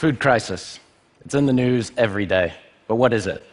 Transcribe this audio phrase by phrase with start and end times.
[0.00, 0.80] Food crisis.
[1.26, 2.54] It's in the news every day.
[2.88, 3.44] But what is it?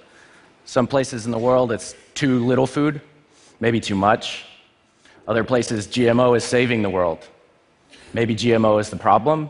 [0.64, 3.02] Some places in the world, it's too little food,
[3.60, 4.46] maybe too much.
[5.28, 7.28] Other places, GMO is saving the world.
[8.14, 9.50] Maybe GMO is the problem.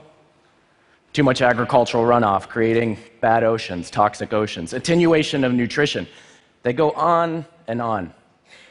[1.14, 6.08] Too much agricultural runoff, creating bad oceans, toxic oceans, attenuation of nutrition.
[6.64, 8.12] They go on and on.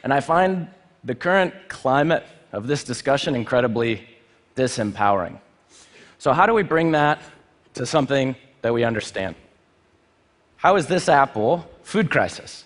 [0.03, 0.67] And I find
[1.05, 4.05] the current climate of this discussion incredibly
[4.57, 5.39] disempowering.
[6.17, 7.21] So, how do we bring that
[7.77, 9.35] to something that we understand?
[10.57, 12.65] How is this apple food crisis?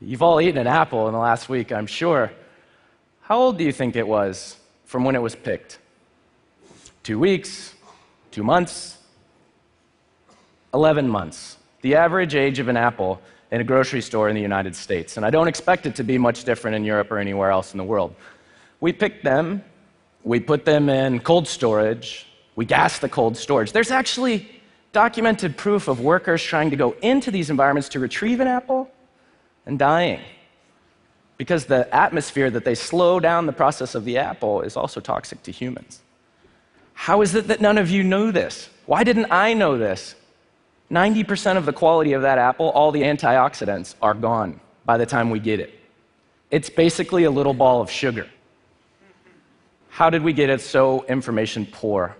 [0.00, 2.32] You've all eaten an apple in the last week, I'm sure.
[3.20, 5.78] How old do you think it was from when it was picked?
[7.02, 7.74] Two weeks?
[8.30, 8.98] Two months?
[10.72, 11.58] 11 months.
[11.82, 15.16] The average age of an apple in a grocery store in the United States.
[15.16, 17.78] And I don't expect it to be much different in Europe or anywhere else in
[17.78, 18.14] the world.
[18.80, 19.64] We pick them,
[20.22, 22.27] we put them in cold storage,
[22.58, 23.70] we gas the cold storage.
[23.70, 24.50] There's actually
[24.92, 28.90] documented proof of workers trying to go into these environments to retrieve an apple
[29.64, 30.20] and dying
[31.36, 35.40] because the atmosphere that they slow down the process of the apple is also toxic
[35.44, 36.02] to humans.
[36.94, 38.68] How is it that none of you know this?
[38.86, 40.16] Why didn't I know this?
[40.90, 45.30] 90% of the quality of that apple, all the antioxidants, are gone by the time
[45.30, 45.78] we get it.
[46.50, 48.26] It's basically a little ball of sugar.
[49.90, 52.16] How did we get it so information poor?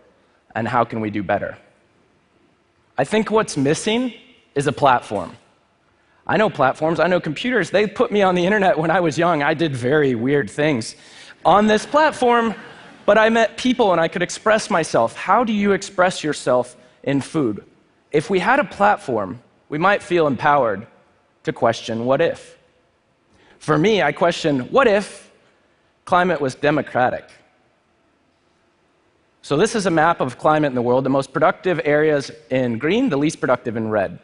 [0.59, 1.57] And how can we do better?
[2.99, 4.13] I think what's missing
[4.57, 5.37] is a platform.
[6.27, 7.71] I know platforms, I know computers.
[7.71, 9.41] They put me on the internet when I was young.
[9.41, 10.97] I did very weird things
[11.45, 12.57] on this platform,
[13.07, 15.15] but I met people and I could express myself.
[15.15, 17.65] How do you express yourself in food?
[18.11, 20.89] If we had a platform, we might feel empowered
[21.45, 22.59] to question what if.
[23.61, 25.31] For me, I question what if
[26.05, 27.31] climate was democratic?
[29.49, 32.77] So, this is a map of climate in the world, the most productive areas in
[32.77, 34.19] green, the least productive in red.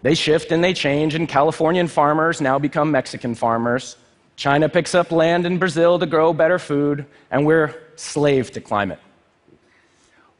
[0.00, 3.98] They shift and they change, and Californian farmers now become Mexican farmers.
[4.36, 9.00] China picks up land in Brazil to grow better food, and we're slave to climate.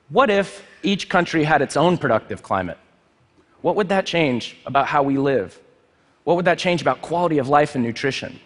[0.08, 2.78] What if each country had its own productive climate?
[3.60, 5.60] What would that change about how we live?
[6.24, 8.40] What would that change about quality of life and nutrition?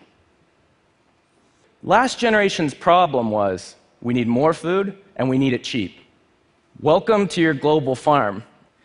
[1.85, 5.99] Last generation's problem was we need more food and we need it cheap.
[6.81, 8.45] Welcome to your global farm.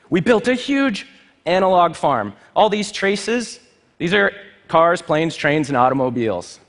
[0.10, 1.06] We built a huge
[1.46, 2.34] analog farm.
[2.56, 3.60] All these traces,
[4.00, 4.32] these are
[4.68, 6.60] cars, planes, trains, and automobiles.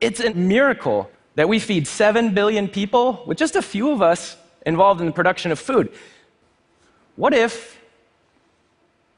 [0.00, 4.38] It's a miracle that we feed 7 billion people with just a few of us
[4.64, 5.92] involved in the production of food.
[7.16, 7.78] What if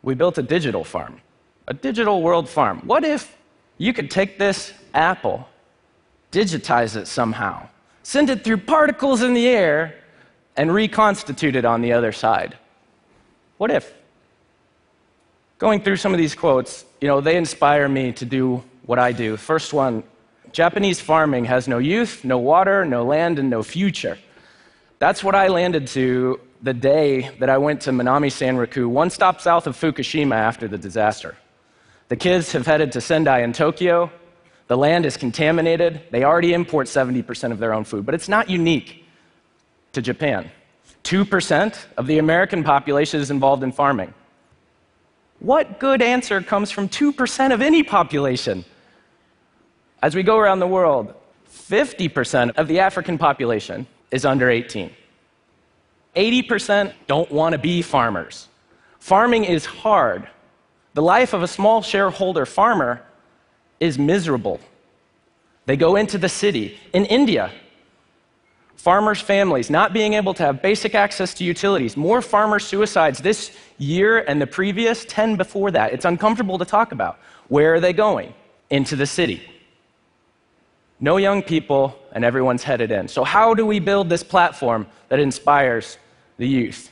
[0.03, 1.21] we built a digital farm,
[1.69, 2.81] a digital world farm?
[2.85, 3.39] What if
[3.79, 5.49] you could take this apple,
[6.33, 7.69] digitize it somehow,
[8.05, 9.97] send it through particles in the air,
[10.57, 12.57] and reconstitute it on the other side?
[13.59, 13.93] What if?
[15.65, 19.13] going through some of these quotes, you know, they inspire me to do what I
[19.13, 19.37] do.
[19.37, 20.03] First one
[20.53, 24.19] Japanese farming has no youth, no water, no land, and no future.
[24.99, 29.41] That's what I landed to the day that I went to Minami Sanriku, one stop
[29.41, 31.35] south of Fukushima after the disaster.
[32.09, 34.13] The kids have headed to Sendai in Tokyo.
[34.67, 36.03] The land is contaminated.
[36.11, 39.05] They already import 70% of their own food, but it's not unique
[39.93, 40.51] to Japan.
[41.05, 44.13] 2% of the American population is involved in farming.
[45.39, 48.65] What good answer comes from 2% of any population?
[50.03, 51.15] As we go around the world,
[51.51, 54.91] 50% of the African population is under 18.
[56.17, 58.49] 80% don't want to be farmers.
[58.99, 60.29] Farming is hard.
[60.95, 63.03] The life of a small shareholder farmer
[63.85, 64.59] is miserable.
[65.67, 66.79] They go into the city.
[66.93, 67.51] In India,
[68.77, 73.57] farmers' families not being able to have basic access to utilities, more farmer suicides this
[73.79, 75.93] year and the previous 10 before that.
[75.93, 77.19] It's uncomfortable to talk about.
[77.49, 78.35] Where are they going?
[78.71, 79.43] Into the city.
[81.01, 83.09] No young people, and everyone's headed in.
[83.09, 85.99] So, how do we build this platform that inspires
[86.39, 86.91] the youth?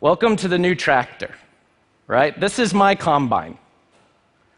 [0.00, 1.34] Welcome to the new tractor,
[2.06, 2.38] right?
[2.40, 3.58] This is my combine.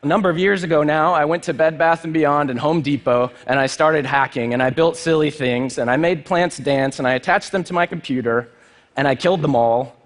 [0.04, 2.82] A number of years ago now, I went to Bed Bath & Beyond and Home
[2.82, 6.98] Depot, and I started hacking, and I built silly things, and I made plants dance,
[6.98, 8.50] and I attached them to my computer,
[8.98, 9.96] and I killed them all,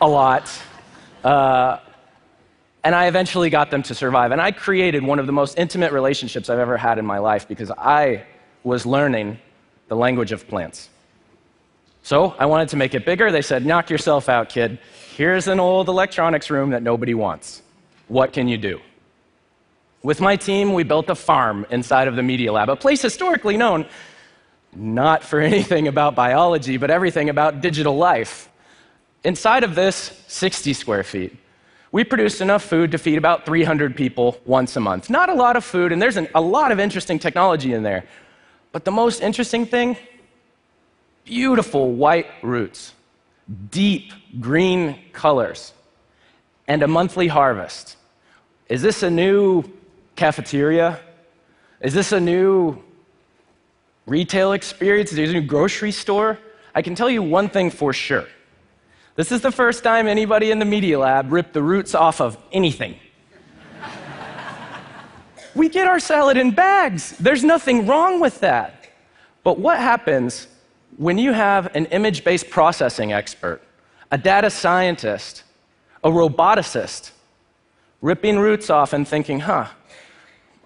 [0.00, 0.50] a lot.
[1.22, 1.78] Uh,
[2.82, 4.32] and I eventually got them to survive.
[4.32, 7.46] And I created one of the most intimate relationships I've ever had in my life
[7.46, 8.24] because I
[8.64, 9.38] was learning
[9.86, 10.88] the language of plants.
[12.02, 13.30] So I wanted to make it bigger.
[13.30, 14.80] They said, Knock yourself out, kid.
[15.14, 17.62] Here's an old electronics room that nobody wants.
[18.08, 18.80] What can you do?
[20.02, 23.56] With my team, we built a farm inside of the Media Lab, a place historically
[23.56, 23.86] known
[24.74, 28.48] not for anything about biology, but everything about digital life.
[29.24, 31.36] Inside of this 60 square feet,
[31.92, 35.10] we produced enough food to feed about 300 people once a month.
[35.10, 38.04] Not a lot of food, and there's an, a lot of interesting technology in there.
[38.72, 39.96] But the most interesting thing
[41.24, 42.94] beautiful white roots,
[43.70, 45.74] deep green colors,
[46.66, 47.96] and a monthly harvest.
[48.68, 49.64] Is this a new
[50.20, 51.00] cafeteria?
[51.80, 52.76] Is this a new
[54.04, 55.12] retail experience?
[55.12, 56.38] Is this a new grocery store?
[56.74, 58.26] I can tell you one thing for sure.
[59.16, 62.36] This is the first time anybody in the Media Lab ripped the roots off of
[62.52, 62.96] anything.
[65.54, 67.16] we get our salad in bags.
[67.16, 68.90] There's nothing wrong with that.
[69.42, 70.48] But what happens
[70.98, 73.62] when you have an image based processing expert,
[74.10, 75.44] a data scientist,
[76.04, 77.12] a roboticist
[78.02, 79.66] ripping roots off and thinking, huh,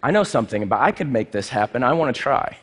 [0.05, 1.83] I know something about I could make this happen.
[1.83, 2.59] I want to try.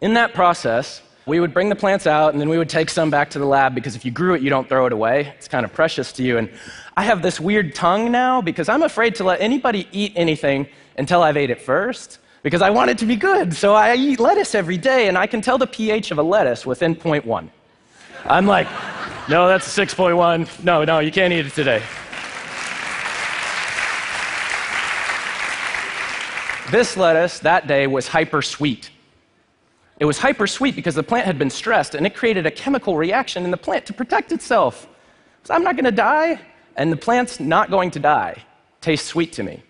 [0.00, 3.10] In that process, we would bring the plants out and then we would take some
[3.10, 5.34] back to the lab because if you grew it, you don't throw it away.
[5.36, 6.38] It's kind of precious to you.
[6.38, 6.48] And
[6.96, 11.20] I have this weird tongue now because I'm afraid to let anybody eat anything until
[11.20, 13.52] I've ate it first because I want it to be good.
[13.52, 16.64] So I eat lettuce every day and I can tell the pH of a lettuce
[16.64, 17.48] within 0.1.
[18.24, 18.68] I'm like,
[19.28, 20.62] no, that's a 6.1.
[20.62, 21.82] No, no, you can't eat it today.
[26.70, 28.90] This lettuce that day was hyper sweet.
[29.98, 32.96] It was hyper sweet because the plant had been stressed and it created a chemical
[32.96, 34.88] reaction in the plant to protect itself.
[35.44, 36.40] So I'm not going to die,
[36.76, 38.44] and the plant's not going to die.
[38.80, 39.62] Tastes sweet to me.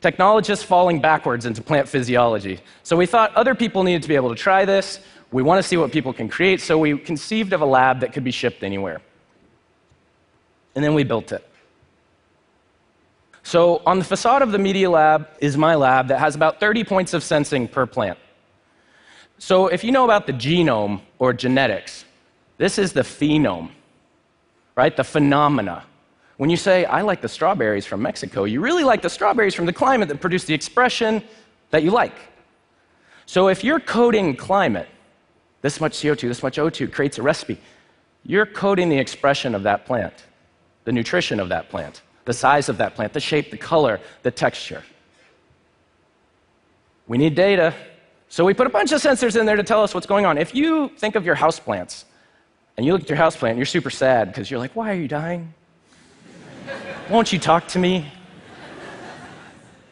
[0.00, 2.60] Technologists falling backwards into plant physiology.
[2.82, 5.00] So we thought other people needed to be able to try this.
[5.30, 8.12] We want to see what people can create, so we conceived of a lab that
[8.12, 9.00] could be shipped anywhere.
[10.74, 11.46] And then we built it.
[13.46, 16.82] So, on the facade of the Media Lab is my lab that has about 30
[16.82, 18.18] points of sensing per plant.
[19.36, 22.06] So, if you know about the genome or genetics,
[22.56, 23.68] this is the phenome,
[24.76, 24.96] right?
[24.96, 25.84] The phenomena.
[26.38, 29.66] When you say, I like the strawberries from Mexico, you really like the strawberries from
[29.66, 31.22] the climate that produce the expression
[31.68, 32.16] that you like.
[33.26, 34.88] So, if you're coding climate,
[35.60, 37.60] this much CO2, this much O2 creates a recipe,
[38.22, 40.14] you're coding the expression of that plant,
[40.84, 44.30] the nutrition of that plant, the size of that plant, the shape, the color, the
[44.30, 44.82] texture.
[47.06, 47.74] We need data.
[48.28, 50.38] So we put a bunch of sensors in there to tell us what's going on.
[50.38, 52.04] If you think of your houseplants
[52.76, 55.08] and you look at your houseplant you're super sad because you're like, why are you
[55.08, 55.52] dying?
[57.10, 58.10] Won't you talk to me?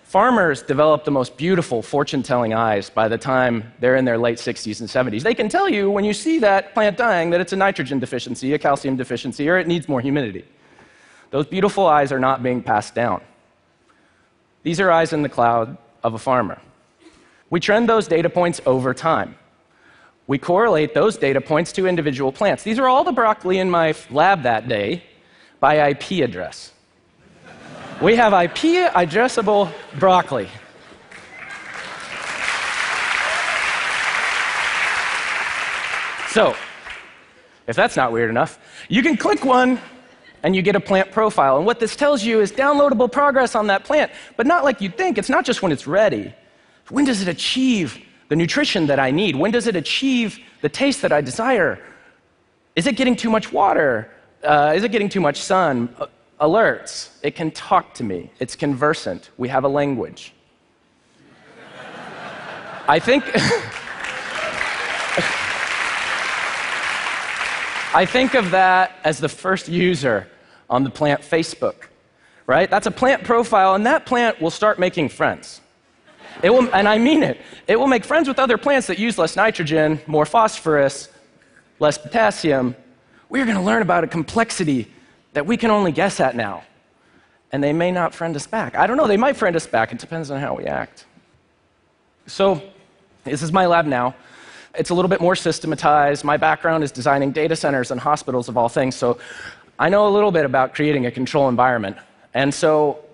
[0.04, 4.36] Farmers develop the most beautiful fortune telling eyes by the time they're in their late
[4.36, 5.22] 60s and 70s.
[5.22, 8.52] They can tell you when you see that plant dying that it's a nitrogen deficiency,
[8.52, 10.44] a calcium deficiency, or it needs more humidity.
[11.32, 13.22] Those beautiful eyes are not being passed down.
[14.62, 16.60] These are eyes in the cloud of a farmer.
[17.48, 19.34] We trend those data points over time.
[20.26, 22.62] We correlate those data points to individual plants.
[22.62, 25.04] These are all the broccoli in my lab that day
[25.58, 26.72] by IP address.
[28.02, 30.48] We have IP addressable broccoli.
[36.28, 36.54] So,
[37.66, 38.58] if that's not weird enough,
[38.88, 39.80] you can click one
[40.42, 41.56] and you get a plant profile.
[41.56, 44.96] And what this tells you is downloadable progress on that plant, but not like you'd
[44.96, 45.18] think.
[45.18, 46.34] It's not just when it's ready.
[46.88, 49.36] When does it achieve the nutrition that I need?
[49.36, 51.78] When does it achieve the taste that I desire?
[52.74, 54.10] Is it getting too much water?
[54.42, 55.94] Uh, is it getting too much sun?
[55.98, 56.06] Uh,
[56.40, 57.10] alerts.
[57.22, 58.30] It can talk to me.
[58.40, 59.30] It's conversant.
[59.38, 60.32] We have a language.
[62.88, 63.24] I think.
[67.94, 70.26] I think of that as the first user
[70.72, 71.74] on the plant Facebook,
[72.46, 72.68] right?
[72.68, 75.60] That's a plant profile, and that plant will start making friends.
[76.42, 77.38] It will, and I mean it.
[77.68, 81.10] It will make friends with other plants that use less nitrogen, more phosphorus,
[81.78, 82.74] less potassium.
[83.28, 84.90] We're going to learn about a complexity
[85.34, 86.64] that we can only guess at now.
[87.52, 88.74] And they may not friend us back.
[88.74, 89.92] I don't know, they might friend us back.
[89.92, 91.04] It depends on how we act.
[92.26, 92.62] So,
[93.24, 94.14] this is my lab now.
[94.74, 96.24] It's a little bit more systematized.
[96.24, 99.18] My background is designing data centers and hospitals of all things, so
[99.82, 101.96] I know a little bit about creating a control environment.
[102.34, 103.04] And so,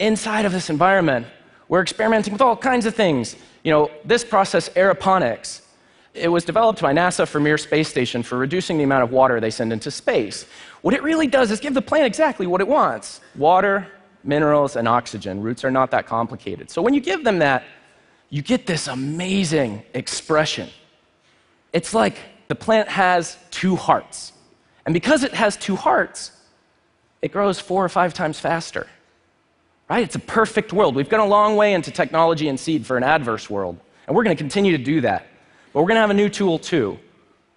[0.00, 1.28] inside of this environment,
[1.68, 3.36] we're experimenting with all kinds of things.
[3.62, 5.60] You know, this process, aeroponics,
[6.14, 9.38] it was developed by NASA for Mir Space Station for reducing the amount of water
[9.38, 10.46] they send into space.
[10.80, 13.86] What it really does is give the plant exactly what it wants water,
[14.24, 15.40] minerals, and oxygen.
[15.40, 16.72] Roots are not that complicated.
[16.72, 17.62] So when you give them that,
[18.30, 20.70] you get this amazing expression.
[21.72, 24.31] It's like the plant has two hearts.
[24.84, 26.32] And because it has two hearts,
[27.20, 28.86] it grows four or five times faster.
[29.88, 30.02] Right?
[30.02, 30.94] It's a perfect world.
[30.94, 34.24] We've gone a long way into technology and seed for an adverse world, and we're
[34.24, 35.26] going to continue to do that.
[35.72, 36.98] But we're going to have a new tool too,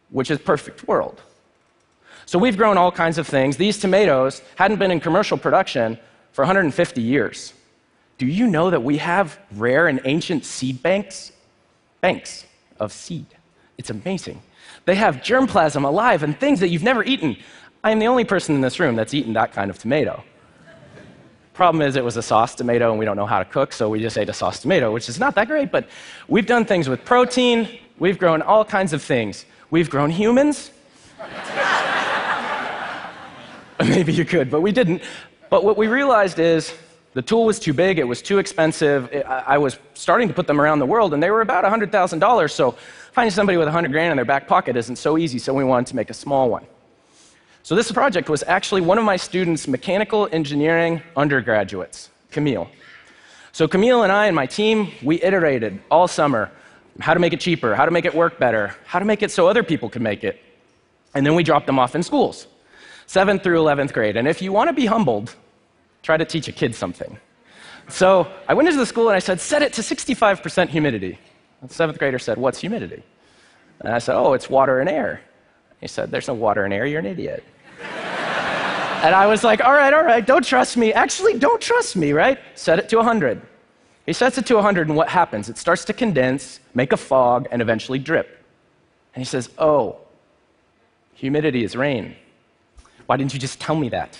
[0.09, 1.21] which is perfect world.
[2.25, 3.57] So we've grown all kinds of things.
[3.57, 5.99] These tomatoes hadn't been in commercial production
[6.31, 7.53] for 150 years.
[8.17, 11.31] Do you know that we have rare and ancient seed banks?
[12.01, 12.45] Banks
[12.79, 13.27] of seed.
[13.77, 14.41] It's amazing.
[14.85, 17.37] They have germplasm alive and things that you've never eaten.
[17.83, 20.23] I am the only person in this room that's eaten that kind of tomato.
[21.53, 23.89] Problem is, it was a sauce tomato, and we don't know how to cook, so
[23.89, 25.87] we just ate a sauce tomato, which is not that great, but
[26.27, 29.45] we've done things with protein, we've grown all kinds of things.
[29.71, 30.71] We've grown humans.
[33.79, 35.01] Maybe you could, but we didn't.
[35.49, 36.73] But what we realized is
[37.15, 39.09] the tool was too big, it was too expensive.
[39.25, 42.71] I was starting to put them around the world, and they were about $100,000, so
[43.13, 45.87] finding somebody with 100 grand in their back pocket isn't so easy, so we wanted
[45.87, 46.65] to make a small one.
[47.63, 52.69] So, this project was actually one of my students' mechanical engineering undergraduates, Camille.
[53.53, 56.51] So, Camille and I and my team, we iterated all summer
[56.99, 59.31] how to make it cheaper, how to make it work better, how to make it
[59.31, 60.41] so other people could make it.
[61.15, 62.45] And then we dropped them off in schools,
[63.07, 64.17] 7th through 11th grade.
[64.17, 65.33] And if you want to be humbled,
[66.05, 67.17] try to teach a kid something.
[67.87, 71.19] So, I went into the school and I said, set it to 65% humidity.
[71.61, 73.03] The seventh grader said, What's humidity?
[73.81, 75.21] And I said, Oh, it's water and air.
[75.81, 77.43] He said, There's no water and air, you're an idiot.
[79.05, 80.91] And I was like, all right, all right, don't trust me.
[80.91, 82.39] Actually, don't trust me, right?
[82.55, 83.39] Set it to 100.
[84.07, 85.47] He sets it to 100, and what happens?
[85.47, 88.43] It starts to condense, make a fog, and eventually drip.
[89.13, 89.97] And he says, oh,
[91.13, 92.15] humidity is rain.
[93.05, 94.17] Why didn't you just tell me that?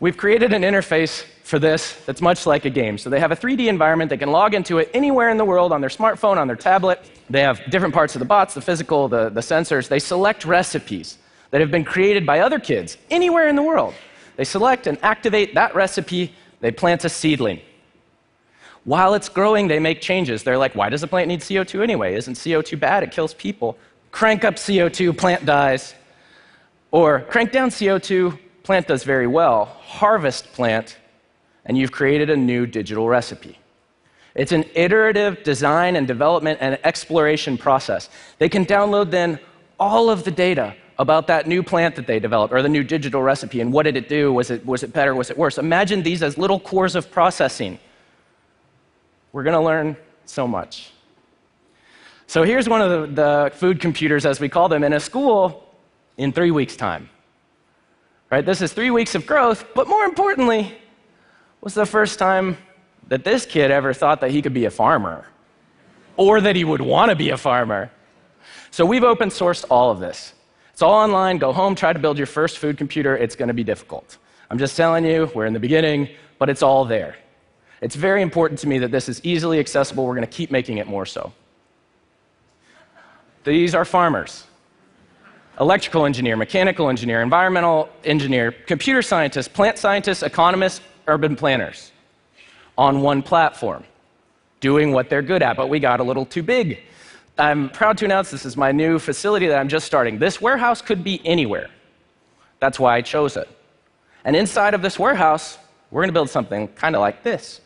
[0.00, 2.98] We've created an interface for this that's much like a game.
[2.98, 5.72] So they have a 3D environment, they can log into it anywhere in the world
[5.72, 7.10] on their smartphone, on their tablet.
[7.30, 9.88] They have different parts of the bots, the physical, the, the sensors.
[9.88, 11.18] They select recipes
[11.50, 13.94] that have been created by other kids anywhere in the world.
[14.36, 17.60] They select and activate that recipe, they plant a seedling.
[18.84, 20.42] While it's growing, they make changes.
[20.42, 22.14] They're like, why does the plant need CO2 anyway?
[22.14, 23.02] Isn't CO2 bad?
[23.02, 23.76] It kills people.
[24.12, 25.94] Crank up CO2, plant dies.
[26.90, 28.38] Or crank down CO2,
[28.68, 29.64] plant does very well.
[29.80, 30.98] Harvest plant,
[31.64, 33.58] and you've created a new digital recipe.
[34.34, 38.10] It's an iterative design and development and exploration process.
[38.36, 39.40] They can download then
[39.80, 43.22] all of the data about that new plant that they developed or the new digital
[43.22, 44.34] recipe and what did it do?
[44.34, 45.14] Was it, was it better?
[45.14, 45.56] Was it worse?
[45.56, 47.78] Imagine these as little cores of processing.
[49.32, 49.96] We're going to learn
[50.26, 50.90] so much.
[52.26, 55.64] So here's one of the, the food computers, as we call them, in a school
[56.18, 57.08] in three weeks' time.
[58.30, 58.44] Right?
[58.44, 60.76] This is three weeks of growth, but more importantly,
[61.60, 62.58] was the first time
[63.08, 65.26] that this kid ever thought that he could be a farmer
[66.16, 67.90] or that he would want to be a farmer.
[68.70, 70.34] So we've open sourced all of this.
[70.72, 71.38] It's all online.
[71.38, 73.16] Go home, try to build your first food computer.
[73.16, 74.18] It's going to be difficult.
[74.50, 76.08] I'm just telling you, we're in the beginning,
[76.38, 77.16] but it's all there.
[77.80, 80.04] It's very important to me that this is easily accessible.
[80.04, 81.32] We're going to keep making it more so.
[83.44, 84.44] These are farmers
[85.60, 91.92] electrical engineer, mechanical engineer, environmental engineer, computer scientist, plant scientist, economist, urban planners
[92.76, 93.82] on one platform,
[94.60, 96.80] doing what they're good at, but we got a little too big.
[97.36, 100.18] I'm proud to announce this is my new facility that I'm just starting.
[100.18, 101.70] This warehouse could be anywhere.
[102.60, 103.48] That's why I chose it.
[104.24, 105.58] And inside of this warehouse,
[105.90, 107.60] we're going to build something kind of like this.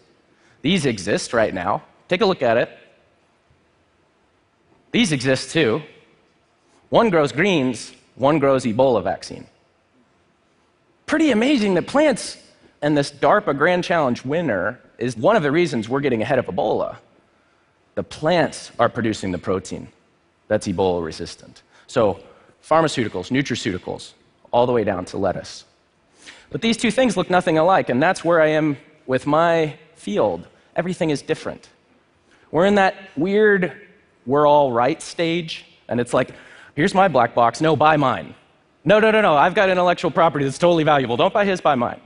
[0.60, 1.82] These exist right now.
[2.08, 2.70] Take a look at it.
[4.92, 5.82] These exist too.
[6.92, 9.46] One grows greens, one grows Ebola vaccine.
[11.06, 12.36] Pretty amazing that plants
[12.82, 16.44] and this DARPA Grand Challenge winner is one of the reasons we're getting ahead of
[16.44, 16.98] Ebola.
[17.94, 19.88] The plants are producing the protein
[20.48, 21.62] that's Ebola resistant.
[21.86, 22.20] So,
[22.62, 24.12] pharmaceuticals, nutraceuticals,
[24.50, 25.64] all the way down to lettuce.
[26.50, 30.46] But these two things look nothing alike, and that's where I am with my field.
[30.76, 31.70] Everything is different.
[32.50, 33.80] We're in that weird,
[34.26, 36.34] we're all right stage, and it's like,
[36.74, 37.60] Here's my black box.
[37.60, 38.34] No, buy mine.
[38.84, 39.36] No, no, no, no.
[39.36, 41.16] I've got intellectual property that's totally valuable.
[41.16, 42.00] Don't buy his, buy mine.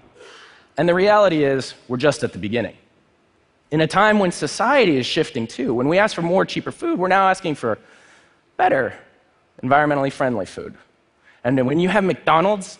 [0.76, 2.76] And the reality is, we're just at the beginning.
[3.70, 6.98] In a time when society is shifting too, when we ask for more, cheaper food,
[6.98, 7.78] we're now asking for
[8.56, 8.94] better,
[9.62, 10.74] environmentally friendly food.
[11.44, 12.78] And when you have McDonald's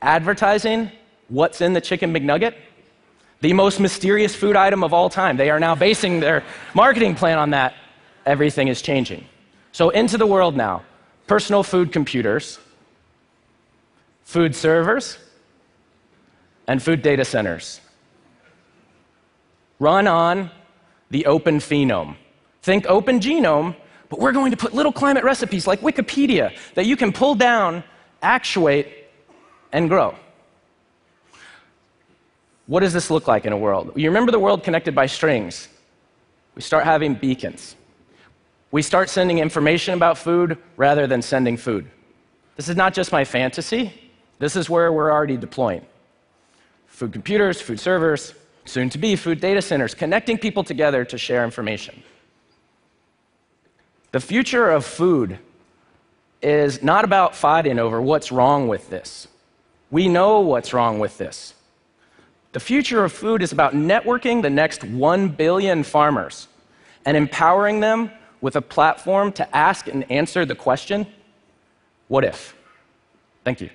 [0.00, 0.90] advertising
[1.28, 2.54] what's in the chicken McNugget,
[3.40, 7.38] the most mysterious food item of all time, they are now basing their marketing plan
[7.38, 7.74] on that.
[8.24, 9.26] Everything is changing.
[9.72, 10.82] So, into the world now
[11.26, 12.58] personal food computers,
[14.24, 15.18] food servers,
[16.66, 17.80] and food data centers.
[19.78, 20.50] Run on
[21.10, 22.16] the open phenome.
[22.62, 23.76] Think open genome,
[24.08, 27.84] but we're going to put little climate recipes like Wikipedia that you can pull down,
[28.22, 28.88] actuate,
[29.72, 30.14] and grow.
[32.66, 33.92] What does this look like in a world?
[33.94, 35.68] You remember the world connected by strings?
[36.54, 37.76] We start having beacons.
[38.74, 41.88] We start sending information about food rather than sending food.
[42.56, 43.94] This is not just my fantasy,
[44.40, 45.86] this is where we're already deploying.
[46.88, 51.44] Food computers, food servers, soon to be food data centers, connecting people together to share
[51.44, 52.02] information.
[54.10, 55.38] The future of food
[56.42, 59.28] is not about fighting over what's wrong with this.
[59.92, 61.54] We know what's wrong with this.
[62.50, 66.48] The future of food is about networking the next 1 billion farmers
[67.04, 68.10] and empowering them
[68.44, 71.06] with a platform to ask and answer the question
[72.08, 72.54] what if?
[73.42, 73.70] Thank you.